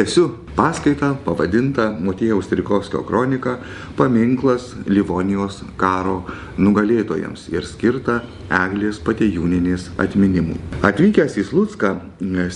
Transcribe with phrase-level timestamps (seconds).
[0.00, 3.58] Tesiu paskaitą pavadintą Motiejaus Trikovskio kronika
[3.96, 6.24] Paminklas Livonijos karo
[6.56, 10.56] nugalėtojams ir skirtą Eglės Patejūninės atminimui.
[10.88, 11.90] Atvykęs į Slutską,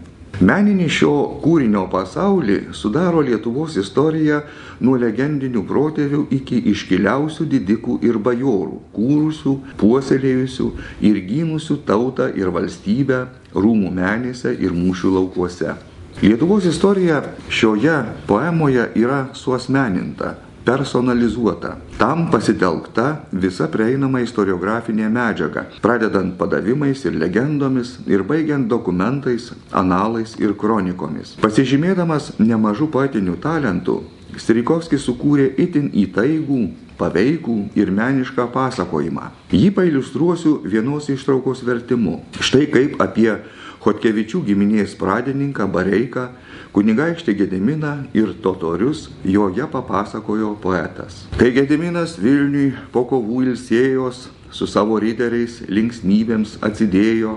[0.43, 4.41] Meninį šio kūrinio pasaulį sudaro Lietuvos istorija
[4.83, 10.67] nuo legendinių protėvių iki iškiliausių didikų ir bajorų, kūrusių, puoselėjusių
[11.07, 13.21] ir gynusių tautą ir valstybę
[13.55, 15.77] rūmų menėse ir mūšių laukuose.
[16.25, 21.77] Lietuvos istorija šioje poemoje yra suosmeninta, personalizuota.
[21.99, 30.57] Tam pasitelkta visa prieinama istoriografinė medžiaga, pradedant padavimais ir legendomis ir baigiant dokumentais, analais ir
[30.59, 31.37] kronikomis.
[31.43, 34.01] Pasižymėdamas nemažų poetinių talentų,
[34.33, 36.63] Strikovskis sukūrė itin įtaigų,
[36.97, 39.27] paveikų ir menišką pasakojimą.
[39.53, 42.21] Jį pailustruosiu vienos ištraukos vertimu.
[42.41, 43.35] Štai kaip apie
[43.83, 46.29] Hotkevičių giminės pradininką Bareiką
[46.73, 51.27] Kunigaikštį Gediminą ir totorius joje papasakojo poetas.
[51.37, 54.23] Kai Gediminas Vilniui po kovų ilsėjos
[54.57, 57.35] su savo riteriais linksmybėms atsidėjo,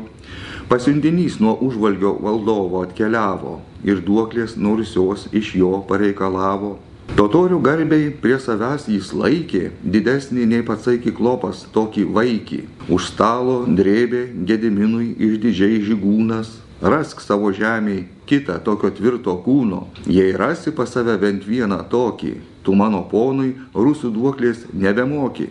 [0.72, 6.78] pasiuntinys nuo užvalgio valdovo atkeliavo ir duoklės nurusios iš jo pareikalavo.
[7.20, 12.64] Totorių garbiai prie savęs jis laikė, didesnį nei patsai kiklopas tokį vaikį.
[12.88, 20.74] Už stalo drėbė Gediminui išdidžiai žygūnas, Rask savo žemėje kitą tokio tvirto kūno, jei rasi
[20.76, 22.34] pas save bent vieną tokį,
[22.66, 25.50] tu mano ponui rusų duoklės nebemoki,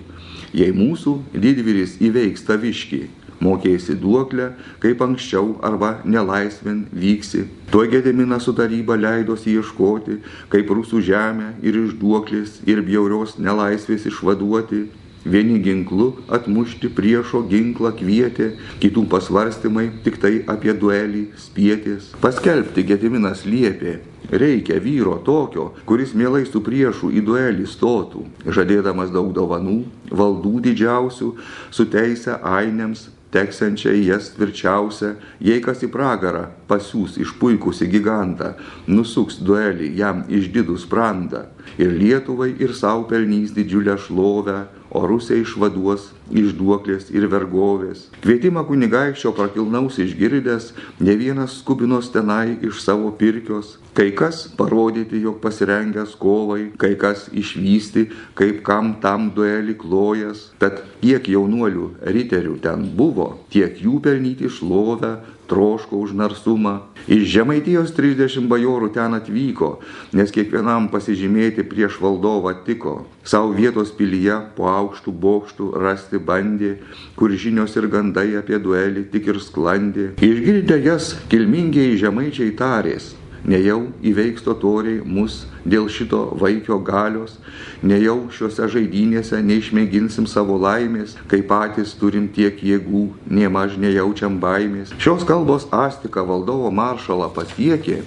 [0.54, 3.02] jei mūsų didvyris įveiks taviškį,
[3.44, 7.44] mokėsi duoklę, kaip anksčiau arba nelaisvin vyksi.
[7.70, 10.20] Tuo gedimina su taryba leidosi ieškoti,
[10.52, 14.84] kaip rusų žemę ir iš duoklės ir bjaurios nelaisvės išvaduoti,
[15.24, 18.50] Vieni ginklu atmušti priešo ginklą kvietė,
[18.82, 22.10] kitų pasvarstymai tik tai apie duelį spietės.
[22.20, 23.96] Paskelbti Gediminas liepė,
[24.28, 29.80] reikia vyro tokio, kuris mielai su priešu į duelį stotų, žadėdamas daug dovanų,
[30.12, 31.32] valdų didžiausių,
[31.72, 38.52] su teisę ainiams, teksančią į jas tvirčiausią, jei kas į pragarą pasiūs išpuikusi gigantą,
[38.86, 41.46] nusuks duelį jam išdidų sprandą
[41.80, 44.64] ir Lietuvai ir savo pelnys didžiulę šlovę,
[44.94, 48.06] o Rusija išvaduos iš duoklės ir vergovės.
[48.22, 50.70] Kvietimą kunigaikščio prakilnaus išgirdęs,
[51.02, 57.26] ne vienas skubinos tenai iš savo pirkios, kai kas parodyti, jog pasirengęs kovai, kai kas
[57.34, 58.06] išvysti,
[58.38, 65.16] kaip kam tam duelį klojas, tad kiek jaunuolių riterių ten buvo, tiek jų pelnyti šlovę,
[65.50, 66.74] troško už narsumą.
[67.04, 69.78] Iš Žemaitijos 30 bajorų ten atvyko,
[70.16, 73.04] nes kiekvienam pasižymėti prieš valdovą tiko.
[73.24, 76.78] Savo vietos pilyje po aukštų bokštų rasti bandė,
[77.16, 80.06] kur žinios ir gandai apie duelį tik ir sklandė.
[80.16, 83.12] Išgirdę jas kilmingiai žemaičiai tarės,
[83.44, 87.36] nejau įveiks totoriai mus dėl šito vaikio galios,
[87.82, 94.92] nejau šiuose žaidynėse neišmėginsim savo laimės, kai patys turim tiek jėgų, nie maž nejaučiam baimės.
[94.98, 98.02] Šios kalbos astika valdovo maršalą pasiekė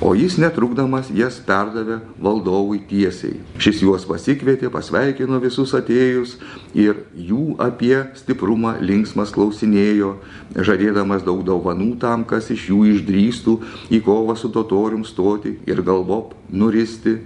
[0.00, 3.38] o jis netrukdamas jas perdavė valdovui tiesiai.
[3.62, 6.36] Šis juos pasikvietė, pasveikino visus atėjus
[6.76, 10.16] ir jų apie stiprumą linksmas klausinėjo,
[10.56, 13.58] žadėdamas daug dovanų tam, kas iš jų išdrįstų
[13.90, 17.18] į kovą su totorium stoti ir galvop nuristi.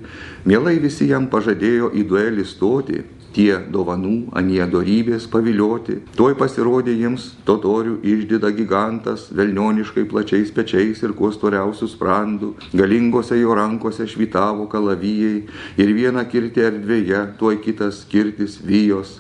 [0.48, 3.03] Mielai visi jam pažadėjo į duelį stoti
[3.34, 6.00] tie dovanų, anie dorybės pavilioti.
[6.18, 13.56] Tuoj pasirodė jiems totorių išdida gigantas, velnioniškai plačiais pečiais ir kuo storiausių sprandų, galingose jo
[13.59, 15.44] rankose švitavo kalavijai
[15.80, 19.18] ir vieną kirtį erdvėje, tuoj kitas kirtis vyjos.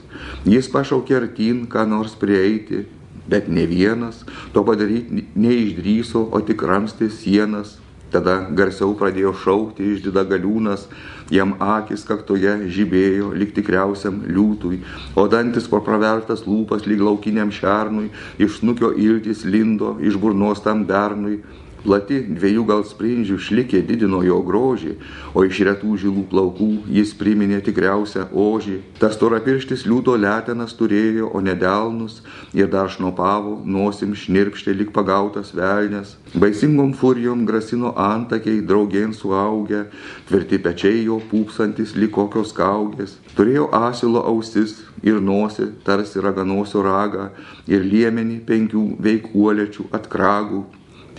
[0.48, 2.84] Jis pašaukė artin, ką nors prieiti,
[3.30, 4.24] bet ne vienas
[4.54, 7.78] to padaryti neišdryso, o tik ramstė sienas.
[8.10, 10.88] Tada garsiau pradėjo šaukti išdida galiūnas,
[11.30, 14.80] jam akis kaktoje žibėjo, lyg tikriausiam liūtui,
[15.14, 20.84] o dantis po pravertas lūpas lyg laukiniam šernui, iš snukio iltis lindo, iš burnos tam
[20.88, 21.40] bernui,
[21.84, 24.96] plati dviejų gal sprindžių šlikė didino jo grožį,
[25.34, 28.78] o iš retų žilų plaukų jis priminė tikriausią ožį.
[29.00, 32.20] Tas torapirštis liūto letenas turėjo, o nedelnus,
[32.56, 36.16] ir dar šnopavo, nosim šnirpštė lik pagautas velnės.
[36.34, 39.86] Baisingom furijom grasino antakiai, draugien suaugę,
[40.28, 43.16] tvirti pečiai jo pūpsantis lik kokios kaugės.
[43.36, 47.30] Turėjo asilo ausis ir nosį, tarsi raganosio ragą,
[47.70, 50.64] ir liemenį penkių veikuolėčių atkragų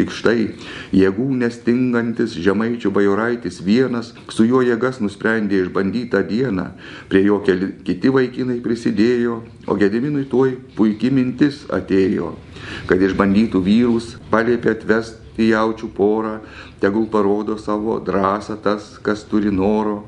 [0.02, 0.48] Tik štai
[0.98, 6.72] jėgų nestingantis žemaičių bajoraitis vienas su juo jėgas nusprendė išbandytą dieną,
[7.12, 9.36] prie jo keli, kiti vaikinai prisidėjo,
[9.70, 12.32] o Gediminui tuoj puikiai mintis atėjo,
[12.90, 16.40] kad išbandytų vyrus paliepė atvesti jaučių porą,
[16.82, 20.00] tegul parodo savo drąsą tas, kas turi noro.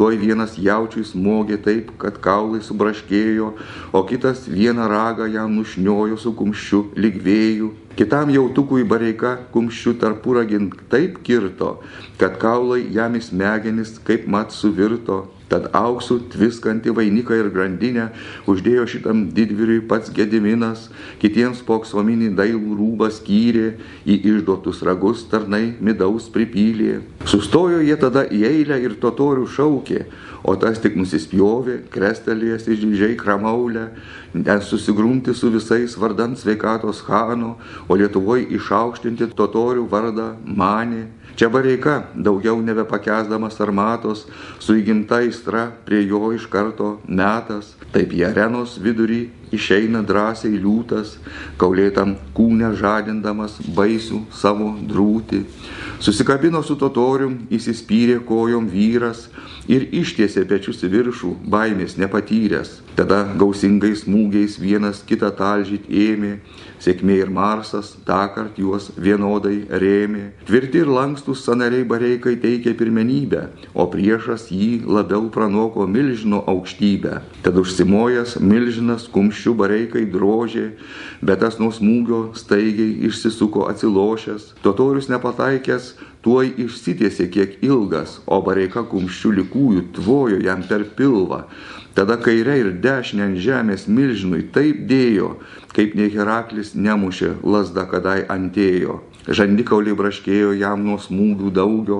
[0.00, 3.50] Tuoj vienas jaučiui smogė taip, kad kaulai subraškėjo,
[3.92, 7.68] o kitas vieną ragą jam nušniojo su kumščiu lyg vėjų.
[7.98, 11.74] Kitam jautukui bareika kumščiu tarpuragin taip kirto,
[12.16, 15.26] kad kaulai jam į smegenis kaip mat suvirto.
[15.50, 18.04] Tad auksų tviskanti vainiką ir grandinę
[18.50, 20.84] uždėjo šitam didvyriui pats Gediminas,
[21.18, 23.72] kitiems poksominį dailų rūbą skyrė,
[24.06, 27.00] į išduotus ragus tarnai midaus pripylė.
[27.26, 30.04] Sustojo jie tada į eilę ir totorių šaukė,
[30.46, 33.88] o tas tik nusispjovė, krestelėjęs išdidžiai kramaulę,
[34.38, 37.56] nes susigrumti su visais vardant sveikatos Hano,
[37.90, 41.08] o Lietuvoje išaukštinti totorių vardą manė.
[41.36, 44.26] Čia bareika, daugiau nebepakesdamas armatos,
[44.58, 49.22] su įgimta aistra prie jo iš karto metas, taip į arenos vidurį
[49.54, 51.16] išeina drąsiai liūtas,
[51.60, 55.42] kaulėtam kūne žadindamas baisų savo drūtį.
[56.00, 59.28] Susikabino su totorium, įsispyrė kojom vyras
[59.70, 62.78] ir ištiesė pečius į viršų, baimės nepatyręs.
[62.98, 66.32] Tada gausingais smūgiais vienas kitą talžyt ėmė,
[66.82, 70.24] sėkmė ir Marsas takart juos vienodai rėmė.
[70.48, 77.20] Tvirti ir lankstus sanariai bareikai teikė pirmenybę, o priešas jį labiau pranoko milžino aukštybę.
[77.46, 80.70] Tad užsimojęs milžinas kumščių bareikai drožė,
[81.22, 85.94] bet tas nuo smūgio staigiai išsisuko atsilošęs, totorius nepataikęs,
[86.24, 91.46] tuoj išsitiesė kiek ilgas, o bareika kumščių likųjų tvojo jam per pilvą.
[91.94, 95.34] Tada kairė ir dešinė ant žemės milžinui taip dėjo,
[95.74, 99.00] kaip nei Heraklis nemušė lasda kadai antėjo.
[99.28, 101.98] Žandikauliai braškėjo jam nuo smūgių daugio,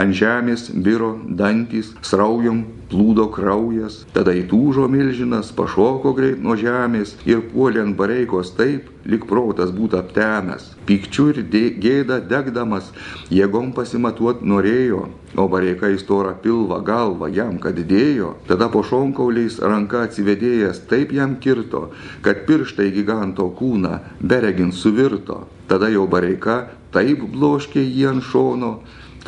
[0.00, 1.10] ant žemės biro
[1.40, 8.54] dantys, sraujom plūdo kraujas, tada įtūžo milžinas, pašoko greit nuo žemės ir puolė ant bareikos
[8.58, 10.70] taip, lik protas būtų aptemęs.
[10.86, 11.42] Pykčių ir
[11.82, 12.92] gėda degdamas,
[13.34, 15.08] jėgom pasimatuot norėjo,
[15.38, 21.14] o bareika į storą pilvą galvą jam kad dėjo, tada po šonkauliais ranka atsivedėjęs taip
[21.14, 21.88] jam kirto,
[22.24, 25.44] kad pirštai giganto kūną beregint suvirto.
[25.70, 28.72] Tada jau bareika taip bloškė jį ant šono,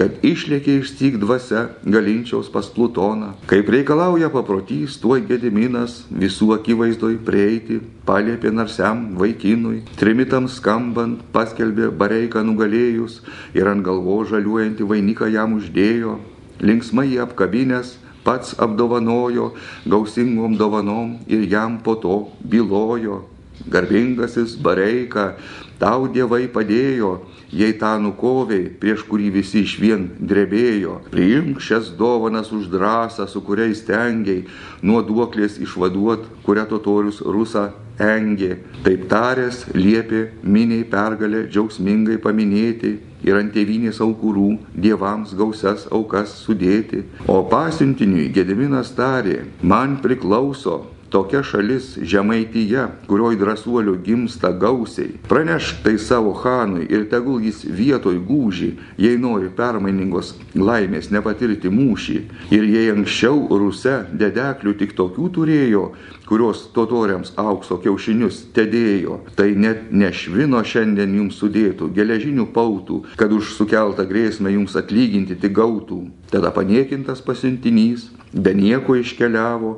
[0.02, 3.36] kad išlėkė išsyk dvasia galinčiaus pas Plutoną.
[3.46, 7.78] Kaip reikalauja paprotys, tuo gediminas visų akivaizdoj prieiti,
[8.08, 13.20] paliepė narsiam vaikinui, trimitams skambant, paskelbė bareiką nugalėjus
[13.54, 16.18] ir ant galvo žaliuojantį vainiką jam uždėjo,
[16.58, 17.94] linksmai jį apkabinės,
[18.26, 19.52] pats apdovanojo
[19.86, 23.22] gausingom dovanom ir jam po to bylojo.
[23.70, 25.36] Garbingasis bareika,
[25.82, 27.12] tau dievai padėjo,
[27.52, 33.42] jei tą nukovei, prieš kurį visi iš vien drebėjo, priimk šias dovanas už drąsą, su
[33.44, 34.46] kuriais tengiai,
[34.82, 37.70] nuo duoklės išvaduot, kurią totorius rusą
[38.00, 38.56] engė.
[38.86, 42.96] Taip taręs liepė miniai pergalę džiaugsmingai paminėti
[43.26, 47.04] ir ant tėvynės aukurų dievams gausias aukas sudėti.
[47.28, 50.82] O pasiuntiniui Gediminas tarė, man priklauso
[51.12, 55.18] tokia šalis Žemaityje, kurioj drąsuolių gimsta gausiai.
[55.28, 58.70] Pranešk tai savo Hanui ir tegul jis vietoj gūžį,
[59.04, 62.18] jei nori permainingos laimės nepatirti mūšį.
[62.56, 65.84] Ir jei anksčiau Ruse dedeklių tik tokių turėjo,
[66.32, 73.50] kurios totoriams aukso kiaušinius tedėjo, tai net nešvino šiandien jums sudėtų, geležinių pautų, kad už
[73.58, 75.98] sukeltą grėsmę jums atlyginti tik gautų.
[76.32, 79.74] Tada paniekintas pasiuntinys be nieko iškeliavo,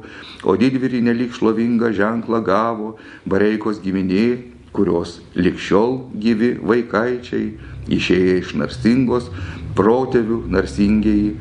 [0.46, 2.92] o didvyrį nelik šlovingą ženklą gavo
[3.26, 7.48] Bareikos giminė, kurios likščiol gyvi vaikaičiai,
[7.98, 9.26] išėję iš narsingos,
[9.74, 11.34] protėvių narsingieji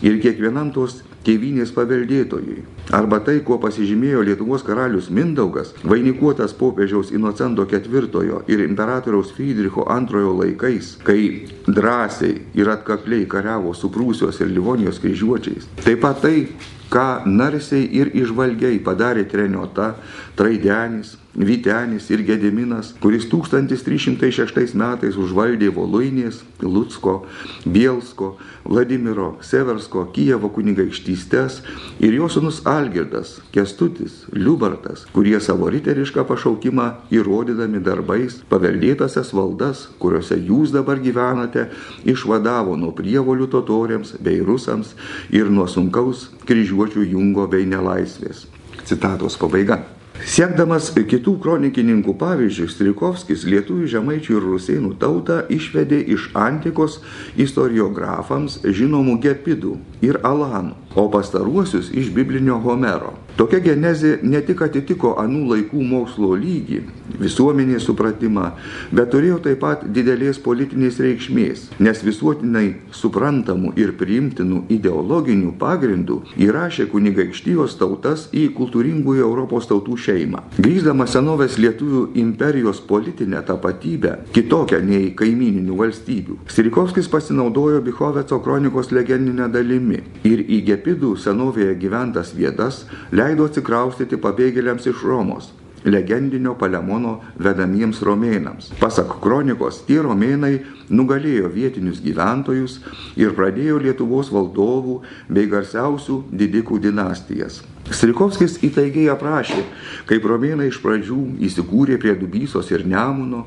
[0.01, 2.63] ir kiekvienam tos tėvynės paveldėtojui.
[2.97, 8.09] Arba tai, kuo pasižymėjo Lietuvos karalius Mindaugas, vainikuotas popiežiaus Inocento IV
[8.51, 15.69] ir imperatoriaus Friedricho II laikais, kai drąsiai ir atkakliai kariavo su Prūsijos ir Livonijos kryžiuočiais.
[15.85, 16.47] Taip pat tai,
[16.91, 19.93] ką narsiai ir išvalgiai padarė treniota,
[20.35, 27.21] traidenis, Vitenis ir Gediminas, kuris 1306 metais užvaldė Voluinės, Lutsko,
[27.63, 28.33] Bielsko,
[28.67, 31.61] Vladimiro, Seversko, Kijevo kunigaikštystės
[32.03, 40.35] ir jo sunus Algirdas, Kestutis, Liubartas, kurie savo riterišką pašaukimą įrodydami darbais paveldėtasias valdas, kuriuose
[40.35, 41.69] jūs dabar gyvenate,
[42.03, 44.97] išvadavo nuo prievolių totoriams bei rusams
[45.31, 48.49] ir nuo sunkaus kryžiuočių jungo bei nelaisvės.
[48.83, 49.79] Citatos pabaiga.
[50.21, 56.99] Siekdamas kitų kronikininkų pavyzdžių, Strikovskis lietuvių žemaičių ir rusėnų tautą išvedė iš antikos
[57.41, 63.15] istoriografams žinomų gepidų ir alanų, o pastaruosius iš biblinio Homero.
[63.41, 66.83] Tokia genezė ne tik atitiko anų laikų mokslo lygį,
[67.17, 68.51] visuomenės supratimą,
[68.93, 76.85] bet turėjo taip pat didelės politinės reikšmės, nes visuotinai suprantamų ir priimtinų ideologinių pagrindų įrašė
[76.91, 80.43] kunigaikštijos tautas į kultūringųjų Europos tautų šeimą.
[80.61, 89.49] Grįždamas senovės lietuvių imperijos politinę tapatybę, kitokią nei kaimininių valstybių, Sirikovskis pasinaudojo Bichoveco kronikos legendinę
[89.49, 95.51] dalimi ir į Gepidų senovėje gyventas vietas leido atsikraustyti pabėgėliams iš Romos
[95.83, 98.71] legendinio Palemono vedamiems romėnams.
[98.81, 100.59] Pasak kronikos, tie romėnai
[100.91, 102.79] nugalėjo vietinius gyventojus
[103.19, 107.61] ir pradėjo Lietuvos valdovų bei garsiausių didikų dinastijas.
[107.91, 109.63] Strikovskis įtaigiai aprašė,
[110.07, 111.17] kaip romėnai iš pradžių
[111.47, 113.41] įsikūrė prie Dubysos ir Nemuno,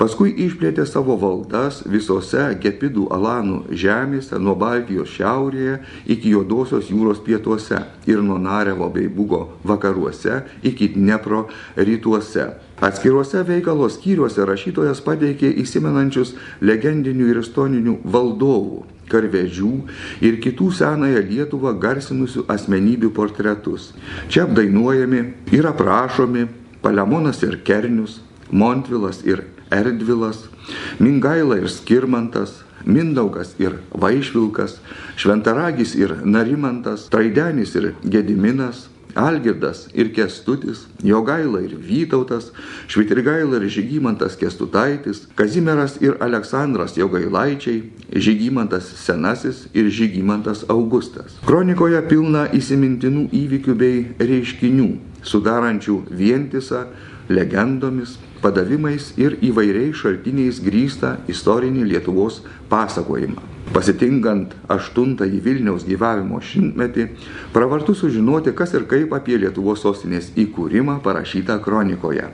[0.00, 5.78] paskui išplėtė savo valdas visose Gepidų Alanų žemėse nuo Baltijos šiaurėje
[6.10, 11.46] iki Juodosios jūros pietuose ir nuo Narevo bei Bugo vakaruose iki Dnepro
[11.76, 12.54] rytuose.
[12.82, 19.70] Atskiruose veikalo skyriuose rašytojas pateikė įsimenančius legendinių ir istorinių valdovų karvedžių
[20.24, 23.92] ir kitų senąją Lietuvą garsinusių asmenybių portretus.
[24.28, 25.22] Čia apdainuojami
[25.54, 26.48] ir aprašomi
[26.82, 30.44] Palemonas ir Kernius, Montvilas ir Erdvilas,
[30.98, 34.76] Mingaila ir Skirmantas, Mindaugas ir Vaišvilkas,
[35.16, 42.50] Šventaragis ir Narimantas, Traidenis ir Gediminas, Algirdas ir Kestutis, Jogaila ir Vytautas,
[42.88, 51.38] Švitrigaila ir Žygymantas Kestutaitis, Kazimieras ir Aleksandras Jogailaičiai, Žygymantas Senasis ir Žygymantas Augustas.
[51.46, 54.90] Kronikoje pilna įsimintinų įvykių bei reiškinių,
[55.22, 56.86] sudarančių vientisą
[57.28, 63.53] legendomis, padavimais ir įvairiais šaltiniais grįstą istorinį Lietuvos pasakojimą.
[63.72, 67.06] Pasitinkant aštuntąjį Vilniaus gyvavimo šimtmetį,
[67.54, 72.28] pravartu sužinoti, kas ir kaip apie Lietuvos sostinės įkūrimą parašyta kronikoje.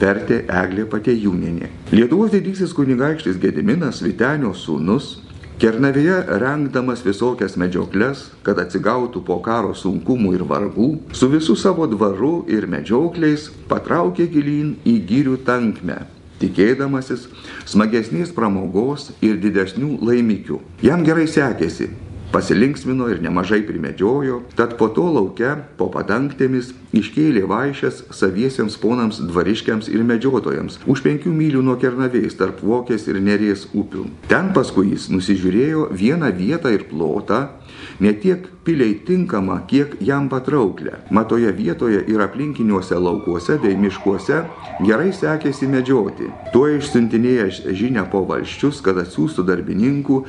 [0.00, 1.68] Vertė Eglė Patėjūninė.
[1.94, 5.20] Lietuvos didysis kunigaikštis Gediminas Vitenio sūnus
[5.62, 12.32] Kernavėje rengdamas visokias medžioklės, kad atsigautų po karo sunkumų ir vargų, su visų savo dvaru
[12.50, 16.00] ir medžiokliais patraukė gilyn į gyrių tankmę,
[16.42, 17.28] tikėdamasis
[17.70, 20.60] smagesnės pramogos ir didesnių laimikių.
[20.84, 21.88] Jam gerai sekėsi,
[22.34, 29.90] pasilinksmino ir nemažai primedžiojo, tad po to laukia, po padangtėmis, iškėlė vaišės saviesiems ponams dvariškiams
[29.92, 34.06] ir medžiotojams už penkių mylių nuo Kernavės tarp Vokės ir Neries upių.
[34.30, 37.46] Ten paskui jis nusižiūrėjo vieną vietą ir plotą,
[38.00, 40.92] ne tiek piliai tinkama, kiek jam patrauklę.
[41.10, 44.42] Matoje vietoje ir aplinkiniuose laukuose bei miškuose
[44.86, 46.30] gerai sekėsi medžioti.
[46.54, 50.20] Tuo išsiuntinėjęs žinę po valščius, kad atsiųstų darbininkų,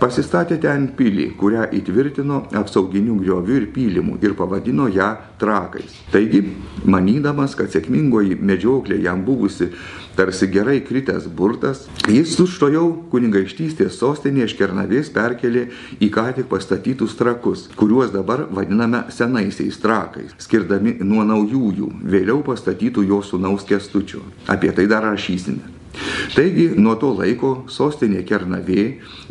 [0.00, 5.92] pasistatė ten pilį, kurią įtvirtino apsauginių griovių ir pylimų ir pavadino ją trakais.
[6.12, 6.42] Taigi,
[6.84, 9.70] manydamas, kad sėkmingoji medžioklė jam buvusi
[10.16, 15.66] tarsi gerai kritęs burtas, jis tuštojau kunigaištystės sostinėje iš Kernavės perkelė
[16.04, 23.08] į ką tik pastatytus trakus, kuriuos dabar vadiname senaisiais trakais, skirdami nuo naujųjų, vėliau pastatytų
[23.08, 24.20] jo sunaus kestučių.
[24.52, 25.81] Apie tai dar rašysime.
[26.32, 28.84] Taigi nuo to laiko sostinė Kernavė,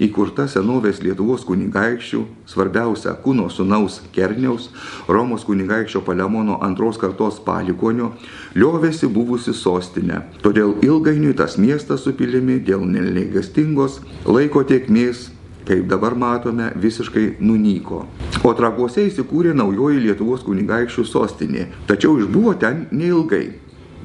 [0.06, 4.70] įkurta senovės Lietuvos kunigaikščių, svarbiausia kūno sunaus Kerniaus,
[5.10, 8.12] Romos kunigaikščio Palemono antros kartos palikonio,
[8.53, 10.22] liovėsi buvusi sostinė.
[10.46, 15.32] Todėl ilgainiui tas miestas su pilimi dėl nelegastingos laiko tiekmės
[15.65, 18.06] kaip dabar matome, visiškai nunyko.
[18.44, 23.46] O trakuose įsikūrė naujoji Lietuvos kunigaikščių sostinė, tačiau išbuvo ten neilgai.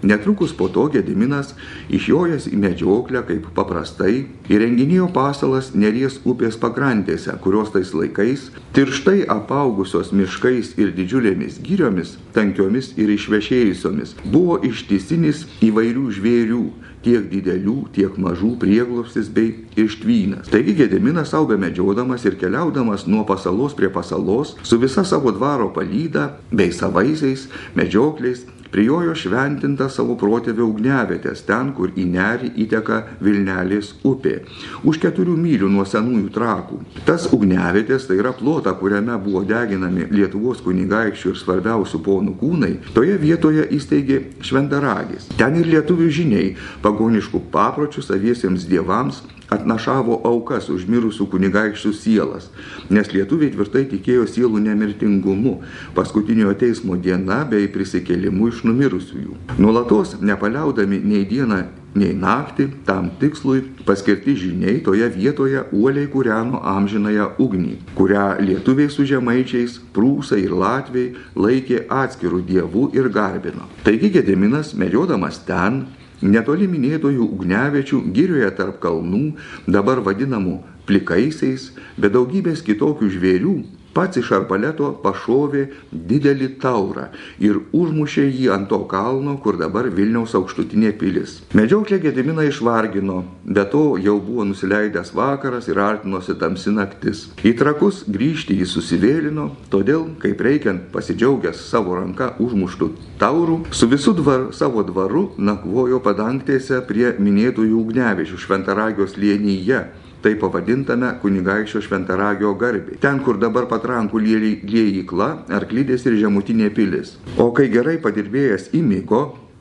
[0.03, 1.55] Netrukus po to Gediminas
[1.93, 10.13] išjojęs į medžioklę kaip paprastai įrenginėjo pasalas Neries upės pakrantėse, kurios tais laikais tirštai apaugusios
[10.13, 16.65] miškais ir didžiulėmis gyriomis, tankiomis ir išvešėjusiomis, buvo ištisinis įvairių žvėrių,
[17.07, 20.51] tiek didelių, tiek mažų prieglopstis bei ištvynas.
[20.51, 26.33] Taigi Gediminas savo medžiodamas ir keliaudamas nuo pasalos prie pasalos su visa savo dvaro palyda
[26.51, 27.47] bei savaisiais
[27.79, 34.41] medžiokliais prijojo šventintą savo protėvio ugnevietės, ten, kur į nerį įteka Vilnelės upė,
[34.87, 36.81] už keturių mylių nuo senųjų trakų.
[37.09, 43.17] Tas ugnevietės tai yra plota, kuriame buvo deginami Lietuvos kunigaikščių ir svarbiausių ponų kūnai, toje
[43.23, 45.31] vietoje įsteigė šventaragis.
[45.39, 46.53] Ten ir lietuvių žiniai
[46.85, 52.51] pagoniškų papročių saviesiems dievams atnašavo aukas už mirusių kunigaikščių sielas,
[52.91, 55.61] nes lietuviai tvirtai tikėjo sielų nemirtingumu,
[55.97, 59.41] paskutinio teismo diena bei prisikėlimu iš numirusiųjų.
[59.63, 61.65] Nuolatos nepaliaudami nei dieną,
[61.97, 69.07] nei naktį tam tikslui paskirti žiniai toje vietoje uoliai kūreno amžinąją ugnį, kurią lietuviai su
[69.09, 73.71] žemaičiais, prūsai ir latviai laikė atskirų dievų ir garbino.
[73.87, 75.87] Taigi Gediminas, medžiodamas ten,
[76.25, 79.37] Netoli minėtojų ugnevečių, girioje tarp kalnų,
[79.69, 83.57] dabar vadinamų plikaisiais, be daugybės kitokių žvėrių,
[83.97, 85.63] pats iš arpaleto pašovė
[86.11, 87.07] didelį taurą
[87.43, 91.39] ir užmušė jį ant to kalno, kur dabar Vilniaus aukštutinė pilis.
[91.57, 97.27] Medžioklė Gediminą išvargino, be to jau buvo nusileidęs vakaras ir artinosi tamsi naktis.
[97.41, 104.13] Į trakus grįžti jis susivėlino, todėl, kaip reikiant pasidžiaugęs savo ranką užmuštų taurų, su visu
[104.17, 109.87] dvar, savo dvaru nakvojo padangtėse prie minėtųjų ugnevičių šventaragios lienyje
[110.27, 112.97] tai pavadintame kunigaikščio šventaragio garbė.
[113.03, 117.15] Ten, kur dabar patrankų liejykla, arklydės ir žemutinė pilis.
[117.39, 119.21] O kai gerai padirbėjęs įmygo,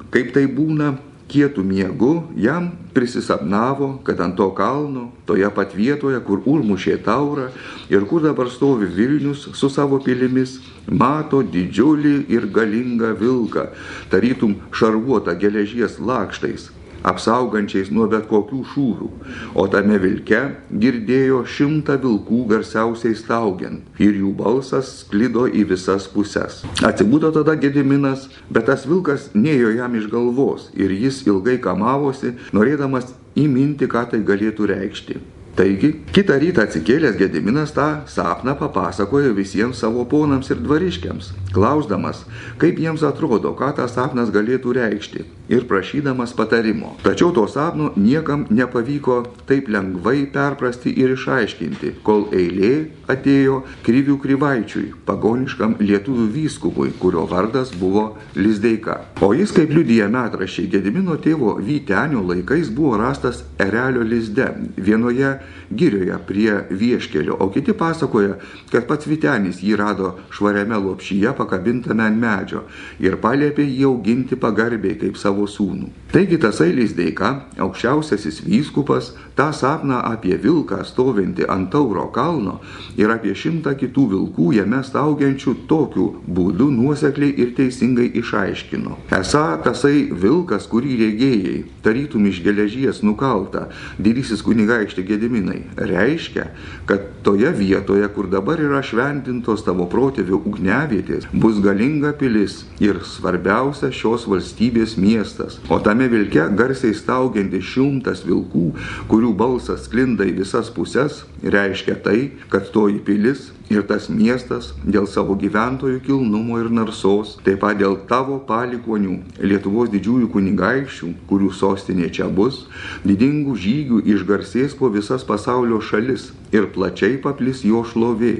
[0.10, 0.96] kaip tai būna,
[1.30, 7.48] kietų miegu, jam prisisapnavo, kad ant to kalno, toje pat vietoje, kur užmušė taurą
[7.90, 13.70] ir kur dabar stovi Vilnius su savo pilimis, mato didžiulį ir galingą vilką,
[14.14, 16.70] tarytum šarvuotą geležies lakštais,
[17.12, 19.10] apsaugančiais nuo bet kokių šūvių,
[19.56, 20.42] o tame vilke
[20.84, 26.64] girdėjo šimtą vilkų garsiausiai staugiant ir jų balsas sklido į visas puses.
[26.86, 33.14] Atsibudo tada Gediminas, bet tas vilkas nejo jam iš galvos ir jis ilgai kamavosi, norėdamas
[33.36, 35.22] įminti, ką tai galėtų reikšti.
[35.56, 42.26] Taigi, kitą rytą atsikėlęs Gediminas tą sapną papasakojo visiems savo ponams ir dvariškiams, klausdamas,
[42.60, 46.96] kaip jiems atrodo, ką tas sapnas galėtų reikšti ir prašydamas patarimo.
[47.06, 52.74] Tačiau to sapno niekam nepavyko taip lengvai perprasti ir išaiškinti, kol eilė
[53.12, 59.04] atėjo Kryvių Kryvaičiui, pagoniškam lietuvių vyskupui, kurio vardas buvo Lizdeika.
[59.22, 65.38] O jis, kaip liudyja metrašiai, Gedimino tėvo Vytenio laikais buvo rastas erelio lizde vienoje
[65.70, 68.38] girioje prie vieškelio, o kiti pasakoja,
[68.72, 72.66] kad pats Vitenis jį rado švariame lopšyje pakabintame ant medžio
[73.04, 75.92] ir paliepė jį auginti pagarbiai kaip savo sūnų.
[76.16, 82.60] Taigi tasai Lizdeika, aukščiausiasis vyskupas, tą sapną apie vilką stovintį ant tauro kalno
[82.96, 86.06] ir apie šimtą kitų vilkų jame staugiančių tokiu
[86.38, 89.00] būdu nuosekliai ir teisingai išaiškino.
[89.20, 93.68] Esą tasai vilkas, kurį regėjai, tarytum iš geležies nukalta,
[94.00, 95.04] didysis kunigaikštė
[95.36, 96.46] Gediminai, reiškia,
[96.86, 103.92] kad toje vietoje, kur dabar yra šventintos tavo protėvių ugnevietės, bus galinga pilis ir svarbiausia
[103.92, 105.58] šios valstybės miestas.
[105.68, 108.70] O tame vilke garsiai staugianti šimtas vilkų,
[109.12, 115.08] kurių balsas sklinda į visas puses, reiškia tai, kad toji pilis ir tas miestas dėl
[115.10, 122.12] savo gyventojų kilnumo ir narsos, taip pat dėl tavo palikonių Lietuvos didžiųjų kunigaikščių, kurių sostinė
[122.14, 122.66] čia bus,
[123.06, 128.36] didingų žygių išgarsės po visas pasaulio šalis ir plačiai paplis jo šlovė,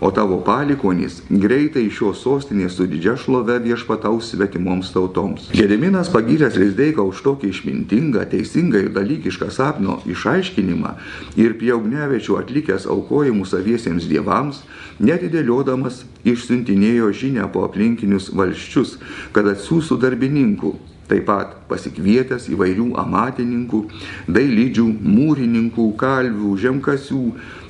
[0.00, 5.48] o tavo palikonys greitai iš šios sostinės su didžia šlove viešpataus svetimoms tautoms.
[5.54, 10.94] Gediminas pagyręs Lizdeiką už tokį išmintingą, teisingą ir dalykišką sapno išaiškinimą
[11.40, 14.62] ir prie ugnevečių atlikęs aukojimus saviesiems dievams,
[15.02, 18.96] netidėliodamas išsiuntinėjo žinę po aplinkinius valščius,
[19.34, 20.74] kad atsiųstų darbininkų,
[21.08, 23.80] taip pat pasikvietęs įvairių amatininkų,
[24.28, 24.84] dailydžių,
[25.16, 27.22] mūrininkų, kalvių, žemkasių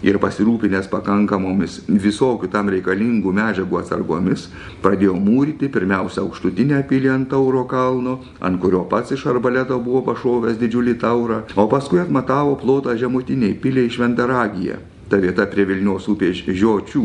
[0.07, 4.49] ir pasirūpinęs pakankamomis visokių tam reikalingų medžiagų atsargomis,
[4.83, 10.61] pradėjo mūryti pirmiausia aukštutinę pilį ant tauro kalno, ant kurio pats iš arbaleto buvo pašovęs
[10.61, 17.05] didžiulį taurą, o paskui atmatavo plotą žemutiniai piliai šventaragyje ta vieta prie Vilniaus upės žiočių,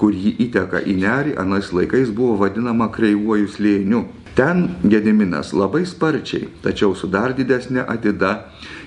[0.00, 4.02] kur ji įteka į nerį, anais laikais buvo vadinama kreivuoju slėniu.
[4.34, 8.32] Ten Gediminas labai sparčiai, tačiau su dar didesnė atida,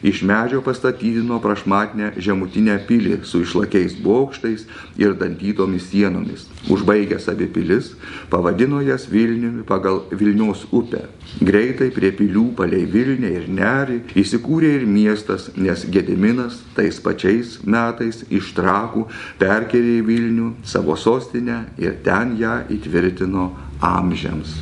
[0.03, 4.65] iš medžio pastatydino prašmatnę žemutinę pilį su išlakiais bokštais
[4.99, 6.49] ir dantytomis sienomis.
[6.67, 7.93] Užbaigęs abi pilis,
[8.29, 11.05] pavadino jas Vilniumi pagal Vilnios upę.
[11.39, 18.25] Greitai prie pilių palei Vilnę ir Nerį įsikūrė ir miestas, nes Gediminas tais pačiais metais
[18.27, 19.05] iš Trakų
[19.39, 23.47] perkelė į Vilnių savo sostinę ir ten ją įtvirtino
[23.81, 24.57] amžiams.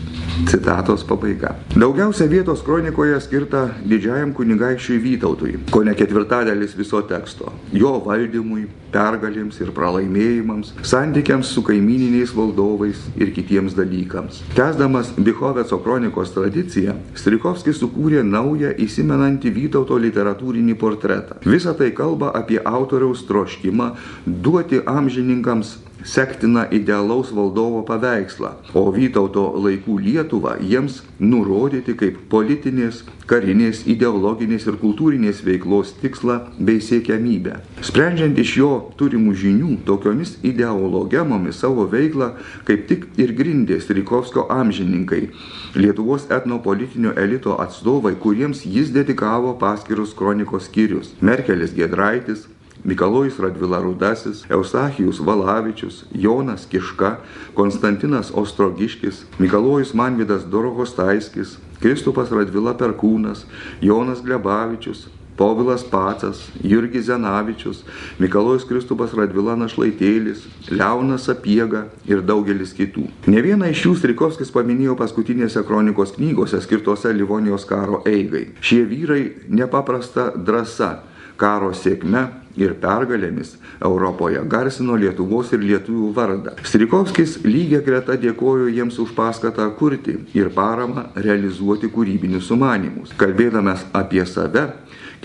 [0.49, 1.55] Citatos pabaiga.
[1.75, 7.53] Daugiausia vietos kronikoje skirta didžiajam kunigaikščiui Vytautui, ko ne ketvirtadalis viso teksto.
[7.71, 14.41] Jo valdymui, pergalėms ir pralaimėjimams, santykiams su kaimininiais valdovais ir kitiems dalykams.
[14.57, 21.39] Tesdamas Bichoveco kronikos tradiciją, Strikovskis sukūrė naują įsimenantį Vytauto literatūrinį portretą.
[21.47, 23.93] Visą tai kalba apie autoriaus troškimą
[24.25, 33.81] duoti amžininkams sektina idealaus valdovo paveikslą, o Vytauto laikų Lietuvą jiems nurodyti kaip politinės, karinės,
[33.89, 37.57] ideologinės ir kultūrinės veiklos tikslą bei siekiamybę.
[37.81, 42.35] Sprendžiant iš jo turimų žinių, tokiomis ideologemomis savo veiklą
[42.69, 45.29] kaip tik ir grindė Strikovskio amžininkai,
[45.75, 52.45] Lietuvos etnopolitinio elito atstovai, kuriems jis dedikavo paskirus kronikos skyrius- Merkelis Gedraitis,
[52.83, 57.15] Mikalojus Radvila Rudasis, Eusachijus Valavičius, Jonas Kiška,
[57.53, 63.45] Konstantinas Ostrogiškis, Mikalojus Manvidas Dorogostaiskis, Kristupas Radvila Perkūnas,
[63.81, 67.83] Jonas Glebavičius, Povilas Pacas, Jurgis Zenavičius,
[68.19, 73.09] Mikalojus Kristupas Radvila Našlaitėlis, Leonas Sapiega ir daugelis kitų.
[73.27, 78.53] Ne vieną iš jų Strikovskis paminėjo paskutinėse kronikos knygose skirtose Livonijos karo eigai.
[78.63, 81.01] Šie vyrai nepaprasta drąsa
[81.35, 86.55] karo sėkme ir pergalėmis Europoje garsino Lietuvos ir lietuvių vardą.
[86.63, 93.15] Strikovskis lygia greta dėkojo jiems už paskatą kurti ir paramą realizuoti kūrybinius sumanimus.
[93.19, 94.69] Kalbėdamas apie save,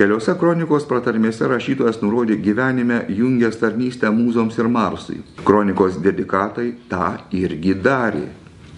[0.00, 5.18] Keliose kronikos pratarmėse rašytojas nurodė gyvenime jungęs tarnystę mūzoms ir Marsui.
[5.44, 8.22] Kronikos dedikatai tą irgi darė.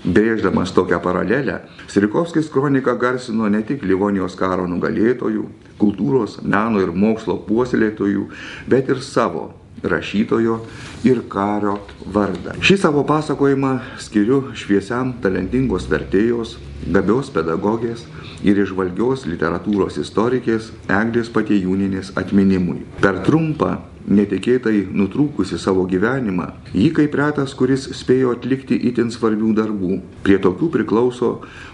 [0.02, 5.44] Brėždamas tokią paralelę, Sirikovskis kroniką garsino ne tik Livonijos karo nugalėtojų,
[5.78, 8.24] kultūros, meno ir mokslo puoselėtojų,
[8.66, 9.52] bet ir savo
[9.86, 10.58] rašytojo
[11.06, 11.76] ir kario
[12.14, 12.56] vardą.
[12.58, 18.04] Šį savo pasakojimą skiriu šviesiam talentingos vertėjos, gabios pedagogės
[18.42, 22.82] ir išvalgios literatūros istorikės Eglės Patėjūninės atminimui.
[23.02, 29.98] Per trumpą netikėtai nutrūkusi savo gyvenimą, ji kaip retas, kuris spėjo atlikti itin svarbių darbų.
[30.26, 31.30] Prie tokių priklauso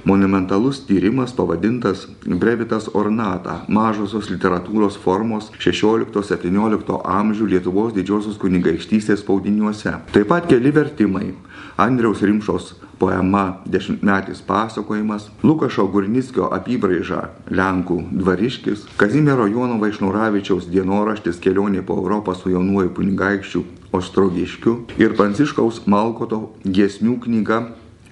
[0.08, 10.00] monumentalus tyrimas pavadintas Brevitas Ornata- mažosios literatūros formos 16-17 amžių Lietuvos didžiosios kunigaikštystės spaudiniuose.
[10.12, 11.32] Taip pat keli vertimai-
[11.76, 21.84] Andriaus Rimšos poema Dešimtmetis pasakojimas, Lukašo Gurnickio apybraiža Lenkų dvariškis, Kazimiero Jono Vaišnuravičiaus dienoraštis kelionė
[21.86, 27.62] po Europą su jaunuoju kunigaikščiu Ostrogiškiu ir Pranciškaus Malkoto giesmių knyga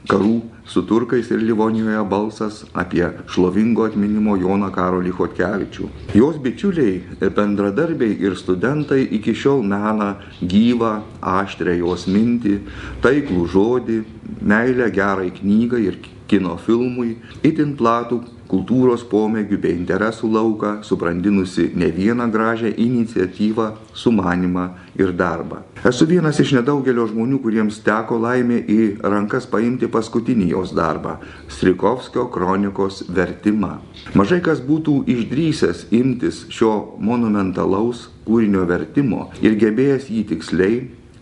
[0.08, 5.88] karų su turkais ir Livonijoje balsas apie šlovingo atminimo Joną Karolį Hotkevičių.
[6.18, 12.58] Jos bičiuliai, bendradarbiai ir studentai iki šiol mena gyvą, aštrę jos mintį,
[13.04, 13.98] taiklų žodį,
[14.42, 17.14] meilę gerai knygai ir kino filmui,
[17.46, 24.66] itin platų kultūros pomėgių bei interesų lauką, suprandinusi ne vieną gražią iniciatyvą, sumanimą
[24.98, 25.62] ir darbą.
[25.86, 31.18] Esu vienas iš nedaugelio žmonių, kuriems teko laimė į rankas paimti paskutinį jos darbą-
[31.54, 33.78] Strikovskio kronikos vertimą.
[34.14, 40.78] Mažai kas būtų išdrysęs imtis šio monumentalaus kūrinio vertimo ir gebėjęs jį tiksliai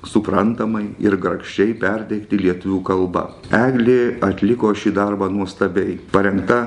[0.08, 3.24] suprantamai ir grakščiai perteikti lietuvių kalba.
[3.54, 5.98] Eglė atliko šį darbą nuostabiai.
[6.12, 6.60] Parengta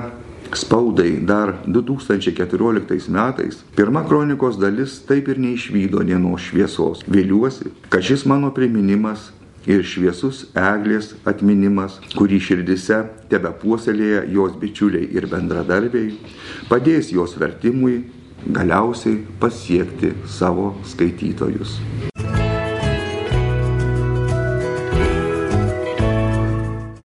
[0.56, 7.04] spaudai dar 2014 metais, pirma kronikos dalis taip ir neišvydo dienos šviesos.
[7.08, 9.30] Vėliuosi, kad šis mano priminimas
[9.68, 16.14] ir šviesus eglės atminimas, kurį širdise tebe puoselėja jos bičiuliai ir bendradarbiai,
[16.70, 18.00] padės jos vertimui
[18.46, 21.78] galiausiai pasiekti savo skaitytojus.